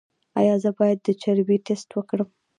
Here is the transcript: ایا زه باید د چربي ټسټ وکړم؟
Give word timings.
ایا 0.39 0.55
زه 0.63 0.69
باید 0.79 0.97
د 1.03 1.07
چربي 1.21 1.57
ټسټ 1.65 1.89
وکړم؟ 1.93 2.29